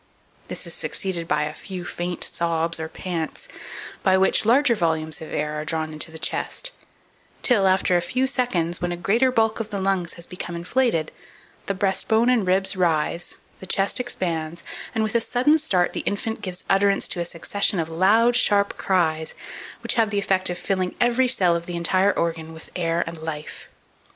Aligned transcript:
This 0.47 0.65
is 0.65 0.73
succeeded 0.73 1.27
by 1.27 1.43
a 1.43 1.53
few 1.53 1.85
faint 1.85 2.23
sobs 2.23 2.79
or 2.79 2.89
pants, 2.89 3.47
by 4.01 4.17
which 4.17 4.47
larger 4.47 4.73
volumes 4.73 5.21
of 5.21 5.31
air 5.31 5.53
are 5.61 5.63
drawn 5.63 5.93
into 5.93 6.09
the 6.11 6.17
chest, 6.17 6.71
till, 7.43 7.67
after 7.67 7.95
a 7.95 8.01
few 8.01 8.25
seconds, 8.25 8.77
and 8.77 8.81
when 8.81 8.91
a 8.91 8.97
greater 8.97 9.31
bulk 9.31 9.59
of 9.59 9.69
the 9.69 9.79
lungs 9.79 10.13
has 10.13 10.25
become 10.25 10.55
inflated, 10.55 11.11
the 11.67 11.75
breast 11.75 12.07
bone 12.07 12.31
and 12.31 12.47
ribs 12.47 12.75
rise, 12.75 13.35
the 13.59 13.67
chest 13.67 13.99
expands, 13.99 14.63
and, 14.95 15.03
with 15.03 15.13
a 15.13 15.21
sudden 15.21 15.59
start, 15.59 15.93
the 15.93 15.99
infant 15.99 16.41
gives 16.41 16.65
utterance 16.67 17.07
to 17.07 17.19
a 17.19 17.23
succession 17.23 17.79
of 17.79 17.91
loud, 17.91 18.35
sharp 18.35 18.77
cries, 18.77 19.35
which 19.83 19.93
have 19.93 20.09
the 20.09 20.17
effect 20.17 20.49
of 20.49 20.57
filling 20.57 20.95
every 20.99 21.27
cell 21.27 21.55
of 21.55 21.67
the 21.67 21.75
entire 21.77 22.11
organ 22.11 22.53
with 22.55 22.71
air 22.75 23.03
and 23.05 23.19
life. 23.19 23.67